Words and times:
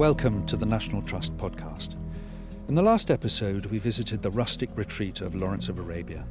Welcome 0.00 0.46
to 0.46 0.56
the 0.56 0.64
National 0.64 1.02
Trust 1.02 1.36
podcast. 1.36 1.94
In 2.68 2.74
the 2.74 2.80
last 2.80 3.10
episode, 3.10 3.66
we 3.66 3.76
visited 3.76 4.22
the 4.22 4.30
rustic 4.30 4.70
retreat 4.74 5.20
of 5.20 5.34
Lawrence 5.34 5.68
of 5.68 5.78
Arabia. 5.78 6.24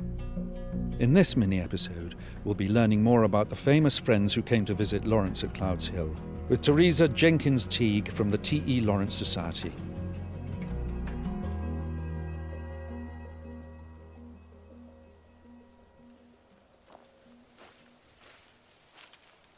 In 0.98 1.14
this 1.14 1.38
mini 1.38 1.62
episode, 1.62 2.16
we'll 2.44 2.56
be 2.56 2.68
learning 2.68 3.04
more 3.04 3.26
about 3.26 3.48
the 3.48 3.56
famous 3.56 4.00
friends 4.00 4.34
who 4.34 4.42
came 4.42 4.66
to 4.66 4.74
visit 4.74 5.06
Lawrence 5.06 5.44
at 5.44 5.54
Clouds 5.54 5.86
Hill 5.86 6.10
with 6.50 6.64
Teresa 6.64 7.08
Jenkins 7.08 7.68
Teague 7.68 8.12
from 8.12 8.32
the 8.32 8.40
T.E. 8.40 8.82
Lawrence 8.82 9.14
Society. 9.14 9.72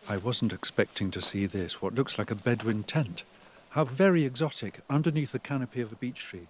I 0.10 0.18
wasn't 0.18 0.52
expecting 0.52 1.12
to 1.12 1.22
see 1.22 1.46
this, 1.46 1.82
what 1.82 1.96
looks 1.96 2.18
like 2.18 2.30
a 2.30 2.36
Bedouin 2.36 2.84
tent. 2.84 3.24
How 3.72 3.86
very 3.86 4.26
exotic, 4.26 4.82
underneath 4.90 5.32
the 5.32 5.40
canopy 5.40 5.80
of 5.80 5.94
a 5.94 5.96
beech 5.96 6.20
tree, 6.20 6.50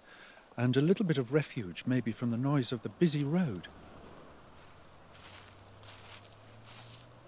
and 0.56 0.76
a 0.76 0.80
little 0.80 1.06
bit 1.06 1.18
of 1.18 1.32
refuge, 1.32 1.84
maybe 1.86 2.10
from 2.10 2.32
the 2.32 2.36
noise 2.36 2.72
of 2.72 2.82
the 2.82 2.88
busy 2.88 3.22
road. 3.22 3.68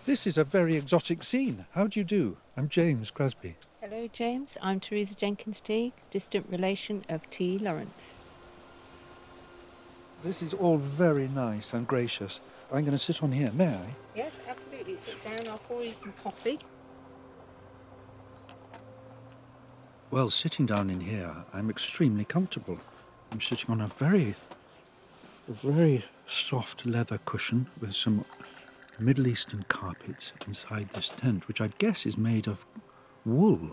This 0.04 0.26
is 0.26 0.36
a 0.36 0.42
very 0.42 0.74
exotic 0.74 1.22
scene. 1.22 1.66
How 1.74 1.86
do 1.86 2.00
you 2.00 2.04
do? 2.04 2.36
I'm 2.56 2.68
James 2.68 3.12
Grasby. 3.12 3.54
Hello, 3.80 4.08
James. 4.12 4.56
I'm 4.60 4.80
Teresa 4.80 5.14
Jenkins 5.14 5.60
Teague, 5.60 5.92
distant 6.10 6.46
relation 6.50 7.04
of 7.08 7.30
T. 7.30 7.56
Lawrence. 7.58 8.18
This 10.24 10.42
is 10.42 10.54
all 10.54 10.76
very 10.76 11.28
nice 11.28 11.72
and 11.72 11.86
gracious. 11.86 12.40
I'm 12.72 12.80
going 12.80 12.92
to 12.92 12.98
sit 12.98 13.22
on 13.22 13.30
here, 13.30 13.52
may 13.52 13.68
I? 13.68 13.86
Yes, 14.16 14.32
absolutely. 14.48 14.96
Sit 14.96 15.24
down. 15.24 15.46
I'll 15.52 15.58
pour 15.58 15.84
you 15.84 15.92
some 15.94 16.12
coffee. 16.24 16.58
Well, 20.14 20.30
sitting 20.30 20.64
down 20.64 20.90
in 20.90 21.00
here, 21.00 21.34
I'm 21.52 21.68
extremely 21.68 22.24
comfortable. 22.24 22.78
I'm 23.32 23.40
sitting 23.40 23.68
on 23.68 23.80
a 23.80 23.88
very, 23.88 24.36
very 25.48 26.04
soft 26.28 26.86
leather 26.86 27.18
cushion 27.24 27.66
with 27.80 27.96
some 27.96 28.24
Middle 29.00 29.26
Eastern 29.26 29.64
carpets 29.66 30.30
inside 30.46 30.90
this 30.94 31.10
tent, 31.16 31.48
which 31.48 31.60
I 31.60 31.66
guess 31.78 32.06
is 32.06 32.16
made 32.16 32.46
of 32.46 32.64
wool, 33.24 33.70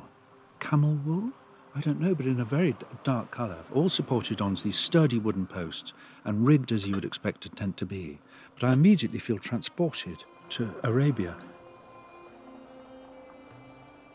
camel 0.60 0.96
wool. 1.06 1.30
I 1.76 1.82
don't 1.82 2.02
know, 2.02 2.16
but 2.16 2.26
in 2.26 2.40
a 2.40 2.44
very 2.44 2.76
dark 3.04 3.30
colour, 3.30 3.60
all 3.72 3.88
supported 3.88 4.42
on 4.42 4.56
these 4.56 4.80
sturdy 4.80 5.20
wooden 5.20 5.46
posts 5.46 5.94
and 6.26 6.48
rigged 6.48 6.72
as 6.72 6.88
you 6.88 6.96
would 6.96 7.06
expect 7.06 7.46
a 7.46 7.50
tent 7.50 7.78
to 7.78 7.86
be. 7.86 8.18
But 8.60 8.68
I 8.68 8.74
immediately 8.74 9.20
feel 9.20 9.38
transported 9.38 10.24
to 10.50 10.74
Arabia. 10.82 11.36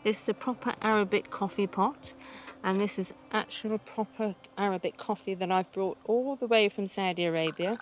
This 0.07 0.21
is 0.21 0.29
a 0.29 0.33
proper 0.33 0.73
Arabic 0.81 1.29
coffee 1.31 1.67
pot, 1.67 2.13
and 2.63 2.79
this 2.79 2.97
is 2.97 3.11
actual 3.33 3.77
proper 3.77 4.35
Arabic 4.57 4.95
coffee 4.95 5.33
that 5.33 5.51
I've 5.51 5.69
brought 5.73 5.97
all 6.05 6.37
the 6.37 6.47
way 6.47 6.69
from 6.69 6.87
Saudi 6.87 7.25
Arabia. 7.25 7.75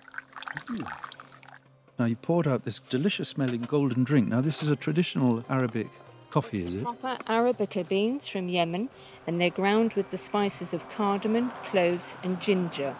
Now 2.00 2.06
you 2.06 2.16
poured 2.16 2.48
out 2.48 2.64
this 2.64 2.80
delicious 2.88 3.28
smelling 3.28 3.60
golden 3.60 4.02
drink. 4.02 4.26
Now 4.26 4.40
this 4.40 4.60
is 4.60 4.70
a 4.70 4.74
traditional 4.74 5.44
Arabic 5.48 5.86
coffee, 6.30 6.64
is 6.64 6.74
it? 6.74 6.82
Proper 6.82 7.16
Arabica 7.28 7.88
beans 7.88 8.26
from 8.26 8.48
Yemen, 8.48 8.88
and 9.28 9.40
they're 9.40 9.48
ground 9.48 9.92
with 9.92 10.10
the 10.10 10.18
spices 10.18 10.74
of 10.74 10.82
cardamom, 10.88 11.52
cloves, 11.70 12.08
and 12.24 12.40
ginger. 12.40 12.96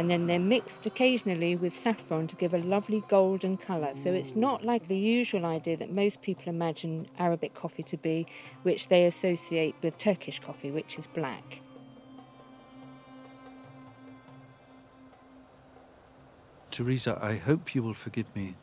And 0.00 0.10
then 0.10 0.26
they're 0.26 0.38
mixed 0.38 0.86
occasionally 0.86 1.56
with 1.56 1.78
saffron 1.78 2.26
to 2.28 2.36
give 2.36 2.54
a 2.54 2.58
lovely 2.58 3.04
golden 3.10 3.58
colour. 3.58 3.92
So 3.94 4.10
it's 4.14 4.34
not 4.34 4.64
like 4.64 4.88
the 4.88 4.96
usual 4.96 5.44
idea 5.44 5.76
that 5.76 5.92
most 5.92 6.22
people 6.22 6.44
imagine 6.46 7.06
Arabic 7.18 7.52
coffee 7.52 7.82
to 7.82 7.98
be, 7.98 8.26
which 8.62 8.88
they 8.88 9.04
associate 9.04 9.74
with 9.82 9.98
Turkish 9.98 10.40
coffee, 10.40 10.70
which 10.70 10.98
is 10.98 11.06
black. 11.06 11.60
Teresa, 16.70 17.18
I 17.20 17.36
hope 17.36 17.74
you 17.74 17.82
will 17.82 17.92
forgive 17.92 18.34
me 18.34 18.56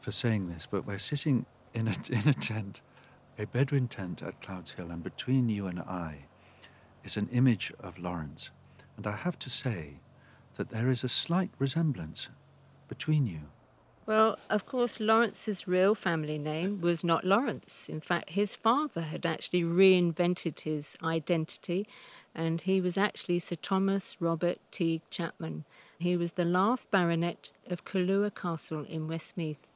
for 0.00 0.10
saying 0.10 0.48
this, 0.48 0.66
but 0.70 0.86
we're 0.86 0.98
sitting 0.98 1.44
in 1.74 1.86
a, 1.86 1.96
in 2.10 2.26
a 2.26 2.32
tent, 2.32 2.80
a 3.38 3.44
Bedouin 3.44 3.88
tent 3.88 4.22
at 4.22 4.40
Clouds 4.40 4.70
Hill, 4.70 4.90
and 4.90 5.02
between 5.02 5.50
you 5.50 5.66
and 5.66 5.80
I 5.80 6.24
is 7.04 7.18
an 7.18 7.28
image 7.30 7.74
of 7.78 7.98
Lawrence. 7.98 8.48
And 8.96 9.06
I 9.06 9.16
have 9.16 9.38
to 9.40 9.50
say 9.50 9.98
that 10.56 10.70
there 10.70 10.90
is 10.90 11.02
a 11.02 11.08
slight 11.08 11.50
resemblance 11.58 12.28
between 12.88 13.26
you. 13.26 13.40
Well, 14.04 14.36
of 14.50 14.66
course, 14.66 14.98
Lawrence's 14.98 15.68
real 15.68 15.94
family 15.94 16.36
name 16.36 16.80
was 16.80 17.04
not 17.04 17.24
Lawrence. 17.24 17.86
In 17.88 18.00
fact, 18.00 18.30
his 18.30 18.56
father 18.56 19.02
had 19.02 19.24
actually 19.24 19.62
reinvented 19.62 20.60
his 20.60 20.96
identity, 21.04 21.86
and 22.34 22.60
he 22.60 22.80
was 22.80 22.98
actually 22.98 23.38
Sir 23.38 23.56
Thomas 23.56 24.16
Robert 24.18 24.58
Teague 24.72 25.02
Chapman. 25.10 25.64
He 25.98 26.16
was 26.16 26.32
the 26.32 26.44
last 26.44 26.90
baronet 26.90 27.52
of 27.70 27.84
Killua 27.84 28.34
Castle 28.34 28.84
in 28.88 29.06
Westmeath, 29.06 29.72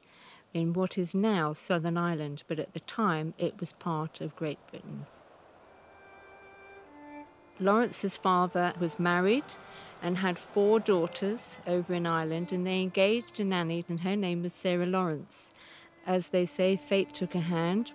in 0.53 0.73
what 0.73 0.97
is 0.97 1.15
now 1.15 1.53
Southern 1.53 1.97
Ireland, 1.97 2.43
but 2.49 2.59
at 2.59 2.73
the 2.73 2.81
time 2.81 3.33
it 3.37 3.59
was 3.61 3.71
part 3.73 4.19
of 4.19 4.35
Great 4.35 4.59
Britain. 4.69 5.05
Lawrence's 7.59 8.17
father 8.17 8.73
was 8.79 8.99
married 8.99 9.45
and 10.01 10.17
had 10.17 10.37
four 10.37 10.79
daughters 10.79 11.55
over 11.65 11.93
in 11.93 12.05
Ireland, 12.05 12.51
and 12.51 12.65
they 12.65 12.81
engaged 12.81 13.39
a 13.39 13.43
nanny, 13.43 13.83
and 13.89 14.01
her 14.01 14.15
name 14.15 14.43
was 14.43 14.53
Sarah 14.53 14.85
Lawrence. 14.85 15.45
As 16.05 16.27
they 16.27 16.45
say, 16.45 16.77
fate 16.77 17.13
took 17.13 17.35
a 17.35 17.39
hand. 17.39 17.91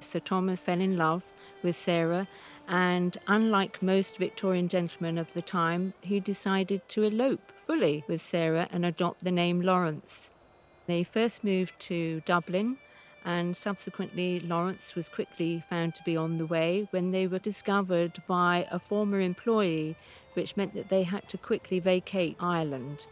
Sir 0.00 0.20
Thomas 0.20 0.60
fell 0.60 0.80
in 0.80 0.96
love 0.96 1.22
with 1.62 1.76
Sarah, 1.76 2.28
and 2.68 3.16
unlike 3.26 3.82
most 3.82 4.18
Victorian 4.18 4.68
gentlemen 4.68 5.18
of 5.18 5.32
the 5.34 5.42
time, 5.42 5.94
he 6.00 6.20
decided 6.20 6.88
to 6.90 7.02
elope 7.04 7.52
fully 7.56 8.04
with 8.08 8.22
Sarah 8.22 8.68
and 8.70 8.84
adopt 8.84 9.24
the 9.24 9.30
name 9.30 9.60
Lawrence. 9.60 10.30
They 10.86 11.04
first 11.04 11.44
moved 11.44 11.78
to 11.80 12.20
Dublin, 12.26 12.78
and 13.24 13.56
subsequently 13.56 14.40
Lawrence 14.40 14.94
was 14.94 15.08
quickly 15.08 15.64
found 15.70 15.94
to 15.94 16.02
be 16.02 16.16
on 16.16 16.38
the 16.38 16.46
way 16.46 16.86
when 16.90 17.10
they 17.10 17.26
were 17.26 17.38
discovered 17.38 18.22
by 18.26 18.66
a 18.70 18.78
former 18.78 19.20
employee, 19.20 19.96
which 20.34 20.56
meant 20.56 20.74
that 20.74 20.90
they 20.90 21.02
had 21.04 21.28
to 21.30 21.38
quickly 21.38 21.78
vacate 21.78 22.36
Ireland. 22.38 23.06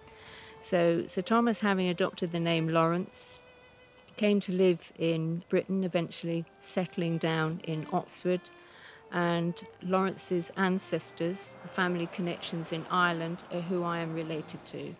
So 0.63 1.05
Sir 1.09 1.23
Thomas, 1.23 1.61
having 1.61 1.89
adopted 1.89 2.33
the 2.33 2.41
name 2.41 2.69
Lawrence, 2.69 3.39
came 4.17 4.41
to 4.41 4.53
live 4.53 4.93
in 4.99 5.43
Britain, 5.49 5.83
eventually 5.85 6.45
settling 6.61 7.19
down 7.19 7.61
in 7.65 7.87
Oxford. 7.93 8.43
And 9.11 9.55
Lawrence's 9.83 10.51
ancestors, 10.57 11.37
the 11.63 11.69
family 11.69 12.09
connections 12.15 12.73
in 12.73 12.87
Ireland, 12.91 13.43
are 13.53 13.61
who 13.61 13.83
I 13.83 13.99
am 13.99 14.15
related 14.15 14.65
to. 14.67 14.95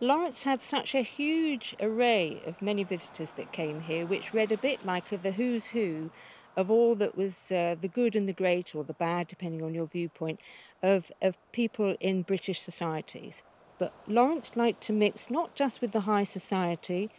Lawrence 0.00 0.42
had 0.42 0.60
such 0.60 0.94
a 0.94 1.02
huge 1.02 1.74
array 1.80 2.42
of 2.46 2.60
many 2.60 2.84
visitors 2.84 3.30
that 3.32 3.52
came 3.52 3.80
here, 3.80 4.04
which 4.04 4.34
read 4.34 4.52
a 4.52 4.58
bit 4.58 4.84
like 4.84 5.08
the 5.22 5.32
who's 5.32 5.68
who 5.68 6.10
of 6.54 6.70
all 6.70 6.94
that 6.94 7.16
was 7.16 7.50
uh, 7.50 7.76
the 7.80 7.88
good 7.88 8.14
and 8.16 8.28
the 8.28 8.32
great, 8.32 8.74
or 8.74 8.84
the 8.84 8.92
bad, 8.94 9.28
depending 9.28 9.62
on 9.62 9.74
your 9.74 9.86
viewpoint, 9.86 10.40
of, 10.82 11.10
of 11.20 11.36
people 11.52 11.96
in 12.00 12.22
British 12.22 12.60
societies. 12.60 13.42
But 13.78 13.92
Lawrence 14.06 14.52
liked 14.54 14.82
to 14.84 14.92
mix 14.92 15.30
not 15.30 15.54
just 15.54 15.80
with 15.80 15.92
the 15.92 16.00
high 16.00 16.24
society, 16.24 17.10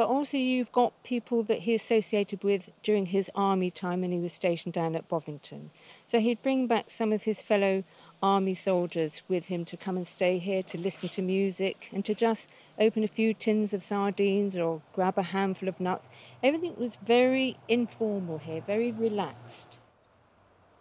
but 0.00 0.08
also 0.08 0.38
you've 0.38 0.72
got 0.72 0.94
people 1.02 1.42
that 1.42 1.58
he 1.58 1.74
associated 1.74 2.42
with 2.42 2.70
during 2.82 3.04
his 3.04 3.30
army 3.34 3.70
time 3.70 4.00
when 4.00 4.10
he 4.10 4.18
was 4.18 4.32
stationed 4.32 4.72
down 4.72 4.96
at 4.96 5.06
Bovington. 5.08 5.70
So 6.10 6.20
he'd 6.20 6.40
bring 6.42 6.66
back 6.66 6.90
some 6.90 7.12
of 7.12 7.24
his 7.24 7.42
fellow 7.42 7.84
army 8.22 8.54
soldiers 8.54 9.20
with 9.28 9.48
him 9.48 9.66
to 9.66 9.76
come 9.76 9.98
and 9.98 10.08
stay 10.08 10.38
here 10.38 10.62
to 10.62 10.78
listen 10.78 11.10
to 11.10 11.20
music 11.20 11.90
and 11.92 12.02
to 12.06 12.14
just 12.14 12.48
open 12.78 13.04
a 13.04 13.08
few 13.08 13.34
tins 13.34 13.74
of 13.74 13.82
sardines 13.82 14.56
or 14.56 14.80
grab 14.94 15.18
a 15.18 15.22
handful 15.22 15.68
of 15.68 15.78
nuts. 15.78 16.08
Everything 16.42 16.76
was 16.78 16.96
very 17.04 17.58
informal 17.68 18.38
here, 18.38 18.62
very 18.66 18.92
relaxed. 18.92 19.76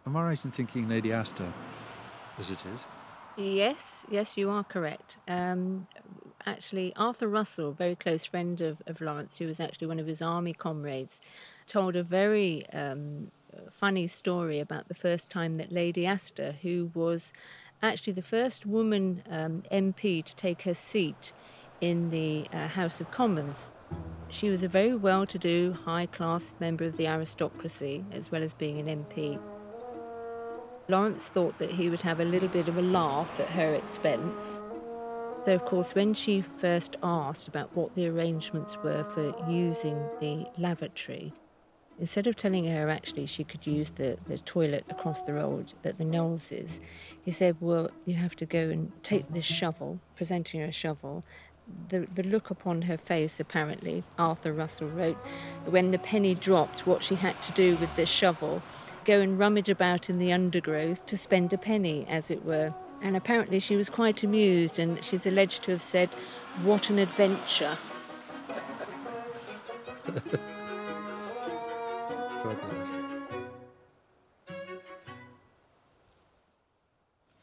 Am 0.07 0.15
I 0.15 0.23
right 0.23 0.45
in 0.45 0.51
thinking 0.51 0.87
Lady 0.87 1.11
Astor 1.11 1.51
visited? 2.37 2.79
Yes, 3.39 4.05
yes, 4.11 4.35
you 4.35 4.49
are 4.49 4.65
correct. 4.65 5.15
Um, 5.25 5.87
actually, 6.45 6.93
Arthur 6.97 7.29
Russell, 7.29 7.69
a 7.69 7.73
very 7.73 7.95
close 7.95 8.25
friend 8.25 8.59
of, 8.59 8.81
of 8.85 8.99
Lawrence, 8.99 9.37
who 9.37 9.47
was 9.47 9.61
actually 9.61 9.87
one 9.87 9.97
of 9.97 10.07
his 10.07 10.21
army 10.21 10.51
comrades, 10.51 11.21
told 11.65 11.95
a 11.95 12.03
very 12.03 12.67
um, 12.73 13.31
funny 13.71 14.07
story 14.07 14.59
about 14.59 14.89
the 14.89 14.93
first 14.93 15.29
time 15.29 15.55
that 15.55 15.71
Lady 15.71 16.05
Astor, 16.05 16.55
who 16.63 16.91
was 16.93 17.31
actually 17.81 18.11
the 18.11 18.21
first 18.21 18.65
woman 18.65 19.23
um, 19.29 19.63
MP 19.71 20.23
to 20.25 20.35
take 20.35 20.63
her 20.63 20.73
seat 20.73 21.31
in 21.79 22.09
the 22.09 22.45
uh, 22.51 22.67
House 22.67 22.99
of 22.99 23.09
Commons. 23.09 23.63
She 24.27 24.49
was 24.49 24.63
a 24.63 24.67
very 24.67 24.95
well 24.95 25.25
to 25.25 25.37
do, 25.37 25.77
high 25.85 26.07
class 26.07 26.53
member 26.59 26.83
of 26.83 26.97
the 26.97 27.07
aristocracy, 27.07 28.03
as 28.11 28.31
well 28.31 28.43
as 28.43 28.51
being 28.51 28.79
an 28.79 29.05
MP. 29.05 29.39
Lawrence 30.89 31.25
thought 31.25 31.59
that 31.59 31.71
he 31.71 31.87
would 31.87 32.01
have 32.01 32.19
a 32.19 32.25
little 32.25 32.49
bit 32.49 32.67
of 32.67 32.77
a 32.77 32.81
laugh 32.81 33.39
at 33.39 33.49
her 33.49 33.75
expense. 33.75 34.45
So, 35.45 35.53
of 35.53 35.63
course, 35.63 35.93
when 35.93 36.15
she 36.15 36.41
first 36.57 36.95
asked 37.03 37.47
about 37.47 37.75
what 37.75 37.93
the 37.93 38.07
arrangements 38.07 38.75
were 38.83 39.03
for 39.03 39.33
using 39.47 40.03
the 40.19 40.47
lavatory, 40.57 41.31
instead 41.99 42.25
of 42.25 42.35
telling 42.35 42.65
her 42.65 42.89
actually 42.89 43.27
she 43.27 43.43
could 43.43 43.67
use 43.67 43.91
the, 43.91 44.17
the 44.27 44.39
toilet 44.39 44.83
across 44.89 45.21
the 45.21 45.33
road 45.33 45.75
at 45.85 45.99
the 45.99 46.03
Knowleses, 46.05 46.79
he 47.21 47.31
said, 47.31 47.55
Well, 47.59 47.91
you 48.05 48.15
have 48.15 48.35
to 48.37 48.47
go 48.47 48.69
and 48.69 48.91
take 49.03 49.31
this 49.31 49.45
shovel, 49.45 49.99
presenting 50.15 50.59
her 50.61 50.67
a 50.67 50.71
shovel. 50.71 51.23
The, 51.89 52.07
the 52.15 52.23
look 52.23 52.49
upon 52.49 52.81
her 52.83 52.97
face, 52.97 53.39
apparently, 53.39 54.03
Arthur 54.17 54.53
Russell 54.53 54.89
wrote, 54.89 55.17
when 55.65 55.91
the 55.91 55.99
penny 55.99 56.33
dropped, 56.33 56.87
what 56.87 57.03
she 57.03 57.13
had 57.13 57.39
to 57.43 57.51
do 57.51 57.77
with 57.77 57.95
this 57.95 58.09
shovel, 58.09 58.63
go 59.09 59.21
and 59.21 59.39
rummage 59.39 59.69
about 59.69 60.07
in 60.07 60.19
the 60.19 60.31
undergrowth 60.31 61.03
to 61.07 61.17
spend 61.17 61.51
a 61.51 61.57
penny, 61.57 62.05
as 62.07 62.29
it 62.29 62.45
were. 62.45 62.71
And 63.01 63.17
apparently 63.17 63.59
she 63.59 63.75
was 63.75 63.89
quite 63.89 64.21
amused, 64.23 64.77
and 64.77 65.03
she's 65.03 65.25
alleged 65.25 65.63
to 65.63 65.71
have 65.71 65.81
said, 65.81 66.09
What 66.61 66.91
an 66.91 66.99
adventure! 66.99 67.75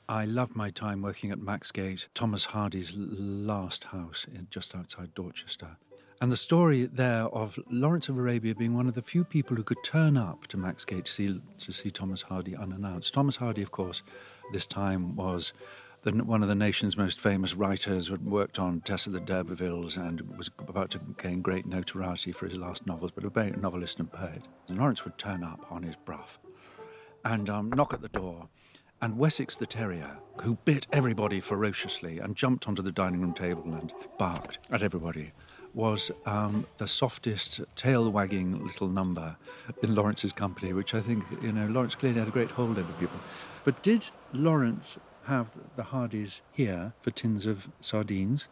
I 0.09 0.25
love 0.25 0.55
my 0.55 0.71
time 0.71 1.03
working 1.03 1.33
at 1.33 1.41
Maxgate, 1.41 2.07
Thomas 2.15 2.45
Hardy's 2.45 2.93
last 2.95 3.83
house 3.85 4.25
just 4.51 4.77
outside 4.77 5.15
Dorchester. 5.17 5.79
And 6.23 6.33
the 6.33 6.37
story 6.37 6.87
there 6.87 7.25
of 7.25 7.59
Lawrence 7.71 8.09
of 8.09 8.17
Arabia 8.17 8.55
being 8.55 8.75
one 8.75 8.89
of 8.89 8.95
the 8.95 9.03
few 9.03 9.23
people 9.23 9.55
who 9.55 9.63
could 9.63 9.85
turn 9.85 10.17
up 10.17 10.47
to 10.47 10.57
Maxgate 10.57 11.05
to 11.05 11.13
see, 11.13 11.41
to 11.59 11.73
see 11.73 11.91
Thomas 11.91 12.23
Hardy 12.23 12.57
unannounced. 12.57 13.13
Thomas 13.13 13.37
Hardy, 13.37 13.61
of 13.61 13.71
course, 13.71 14.03
this 14.51 14.67
time 14.67 15.15
was 15.15 15.53
the, 16.05 16.13
one 16.13 16.43
of 16.43 16.49
the 16.49 16.55
nation's 16.55 16.97
most 16.97 17.21
famous 17.21 17.55
writers, 17.55 18.09
had 18.09 18.25
worked 18.25 18.59
on 18.59 18.81
Tess 18.81 19.07
of 19.07 19.13
the 19.13 19.21
D'Urbervilles 19.21 19.99
and 19.99 20.23
was 20.39 20.49
about 20.67 20.89
to 20.93 21.01
gain 21.23 21.43
great 21.43 21.67
notoriety 21.67 22.33
for 22.33 22.47
his 22.47 22.57
last 22.57 22.87
novels, 22.87 23.11
but 23.15 23.25
a 23.25 23.29
great 23.29 23.61
novelist 23.61 23.99
and 23.99 24.11
poet. 24.11 24.43
And 24.69 24.79
Lawrence 24.79 25.05
would 25.05 25.19
turn 25.19 25.45
up 25.45 25.67
on 25.71 25.83
his 25.83 25.97
Brough 26.07 26.39
and 27.27 27.51
um, 27.51 27.69
knock 27.71 27.93
at 27.93 28.01
the 28.01 28.09
door 28.09 28.49
and 29.03 29.19
Wessex 29.19 29.57
the 29.57 29.67
Terrier, 29.67 30.17
who 30.41 30.57
bit 30.65 30.87
everybody 30.93 31.41
ferociously 31.41 32.19
and 32.19 32.35
jumped 32.35 32.67
onto 32.67 32.83
the 32.83 32.93
dining 32.93 33.21
room 33.21 33.35
table 33.35 33.65
and 33.65 33.93
barked 34.19 34.59
at 34.71 34.83
everybody, 34.83 35.33
was 35.76 36.11
um, 36.25 36.67
the 36.78 36.88
softest, 36.88 37.61
tail 37.76 38.11
wagging 38.11 38.64
little 38.64 38.88
number 38.88 39.37
in 39.82 39.94
Lawrence's 39.94 40.32
company, 40.32 40.73
which 40.73 40.94
I 40.94 41.02
think, 41.02 41.23
you 41.43 41.52
know, 41.52 41.67
Lawrence 41.67 41.94
clearly 41.94 42.19
had 42.19 42.28
a 42.28 42.31
great 42.31 42.50
hold 42.50 42.78
over 42.78 42.93
people. 42.94 43.20
But 43.62 43.82
did 43.82 44.08
Lawrence 44.32 44.96
have 45.26 45.49
the 45.76 45.82
Hardys 45.82 46.40
here 46.50 46.94
for 47.02 47.11
tins 47.11 47.44
of 47.44 47.69
sardines? 47.82 48.49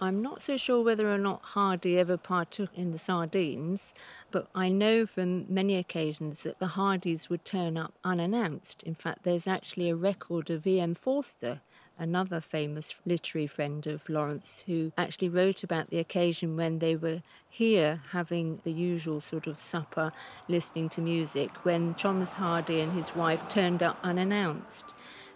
I'm 0.00 0.20
not 0.20 0.42
so 0.42 0.56
sure 0.56 0.82
whether 0.82 1.12
or 1.12 1.18
not 1.18 1.42
Hardy 1.42 1.98
ever 1.98 2.16
partook 2.16 2.70
in 2.74 2.92
the 2.92 2.98
sardines, 2.98 3.92
but 4.30 4.48
I 4.54 4.68
know 4.68 5.06
from 5.06 5.52
many 5.52 5.76
occasions 5.76 6.42
that 6.42 6.58
the 6.58 6.68
Hardys 6.68 7.28
would 7.30 7.44
turn 7.44 7.76
up 7.76 7.94
unannounced. 8.04 8.82
In 8.84 8.94
fact, 8.94 9.22
there's 9.22 9.46
actually 9.46 9.90
a 9.90 9.96
record 9.96 10.50
of 10.50 10.66
E.M. 10.66 10.94
Forster, 10.94 11.60
another 11.98 12.40
famous 12.40 12.94
literary 13.04 13.46
friend 13.46 13.86
of 13.86 14.08
Lawrence, 14.08 14.62
who 14.66 14.92
actually 14.96 15.28
wrote 15.28 15.62
about 15.62 15.90
the 15.90 15.98
occasion 15.98 16.56
when 16.56 16.78
they 16.78 16.96
were 16.96 17.22
here 17.48 18.02
having 18.12 18.60
the 18.64 18.72
usual 18.72 19.20
sort 19.20 19.46
of 19.46 19.58
supper, 19.58 20.12
listening 20.48 20.88
to 20.90 21.00
music, 21.00 21.50
when 21.64 21.94
Thomas 21.94 22.34
Hardy 22.34 22.80
and 22.80 22.92
his 22.92 23.14
wife 23.14 23.40
turned 23.48 23.82
up 23.82 23.98
unannounced. 24.02 24.84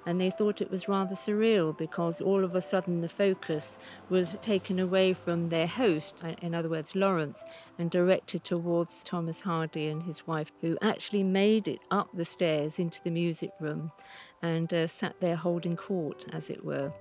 And 0.04 0.20
they 0.20 0.30
thought 0.30 0.60
it 0.60 0.70
was 0.70 0.88
rather 0.88 1.14
surreal 1.14 1.76
because 1.78 2.20
all 2.20 2.42
of 2.42 2.56
a 2.56 2.62
sudden 2.62 3.02
the 3.02 3.08
focus 3.08 3.78
was 4.08 4.34
taken 4.42 4.80
away 4.80 5.14
from 5.14 5.48
their 5.48 5.68
host, 5.68 6.16
in 6.40 6.56
other 6.56 6.68
words, 6.68 6.96
Lawrence, 6.96 7.44
and 7.78 7.88
directed 7.88 8.42
towards 8.42 9.02
Thomas 9.04 9.42
Hardy 9.42 9.86
and 9.86 10.02
his 10.02 10.26
wife, 10.26 10.50
who 10.60 10.76
actually 10.82 11.22
made 11.22 11.68
it 11.68 11.78
up 11.92 12.08
the 12.12 12.24
stairs 12.24 12.80
into 12.80 13.00
the 13.04 13.10
music 13.10 13.52
room 13.60 13.92
and 14.42 14.72
uh, 14.72 14.86
sat 14.86 15.14
there 15.20 15.36
holding 15.36 15.76
court, 15.76 16.26
as 16.32 16.50
it 16.50 16.64
were. 16.64 16.92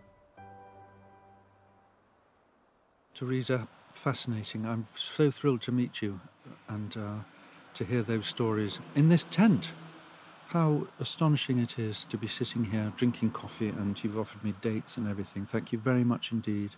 Teresa, 3.14 3.68
fascinating. 3.94 4.66
I'm 4.66 4.88
so 4.96 5.30
thrilled 5.30 5.62
to 5.64 5.72
meet 5.72 6.02
you 6.02 6.20
and 6.70 6.96
uh, 6.96 7.20
to 7.74 7.84
hear 7.84 8.04
those 8.04 8.28
stories 8.28 8.80
in 8.96 9.10
this 9.10 9.26
tent 9.26 9.70
how 10.52 10.86
astonishing 11.00 11.60
it 11.60 11.80
is 11.80 12.06
to 12.10 12.18
be 12.18 12.28
sitting 12.28 12.66
here 12.66 12.92
drinking 12.98 13.32
coffee 13.32 13.70
and 13.70 14.04
you've 14.04 14.20
offered 14.20 14.44
me 14.44 14.54
dates 14.62 14.98
and 14.98 15.08
everything. 15.08 15.48
Thank 15.50 15.72
you 15.72 15.80
very 15.80 16.04
much 16.04 16.34
indeed. 16.34 16.72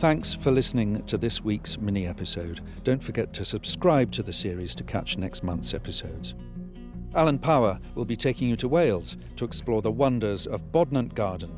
Thanks 0.00 0.32
for 0.32 0.50
listening 0.50 1.04
to 1.04 1.18
this 1.18 1.44
week's 1.44 1.76
mini 1.76 2.06
episode. 2.06 2.62
Don't 2.84 3.02
forget 3.02 3.34
to 3.34 3.44
subscribe 3.44 4.10
to 4.12 4.22
the 4.22 4.32
series 4.32 4.74
to 4.76 4.82
catch 4.82 5.18
next 5.18 5.42
month's 5.42 5.74
episodes. 5.74 6.32
Alan 7.14 7.38
Power 7.38 7.78
will 7.94 8.06
be 8.06 8.16
taking 8.16 8.48
you 8.48 8.56
to 8.56 8.66
Wales 8.66 9.18
to 9.36 9.44
explore 9.44 9.82
the 9.82 9.90
wonders 9.90 10.46
of 10.46 10.72
Bodnant 10.72 11.14
Garden. 11.14 11.54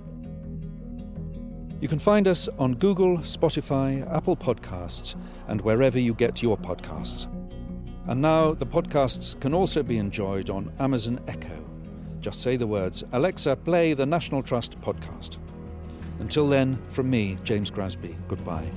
You 1.81 1.87
can 1.87 2.01
find 2.01 2.27
us 2.27 2.49
on 2.59 2.75
Google, 2.75 3.19
Spotify, 3.19 4.13
Apple 4.13 4.37
Podcasts, 4.37 5.15
and 5.47 5.61
wherever 5.61 6.01
you 6.01 6.13
get 6.13 6.43
your 6.43 6.57
podcasts. 6.59 7.27
And 8.09 8.21
now 8.21 8.55
the 8.55 8.67
podcasts 8.67 9.41
can 9.41 9.55
also 9.55 9.85
be 9.85 9.99
enjoyed 9.99 10.51
on 10.51 10.73
Amazon 10.81 11.21
Echo. 11.29 11.65
Just 12.19 12.43
say 12.43 12.57
the 12.57 12.67
words 12.67 13.05
Alexa, 13.13 13.55
play 13.55 13.95
the 13.95 14.05
National 14.05 14.43
Trust 14.43 14.81
podcast. 14.81 15.37
Until 16.23 16.49
then, 16.49 16.79
from 16.93 17.11
me, 17.11 17.37
James 17.43 17.69
Grasby, 17.69 18.15
goodbye. 18.29 18.71